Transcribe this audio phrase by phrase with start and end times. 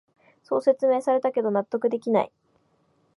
[0.41, 2.31] そう説明されたけど納得できない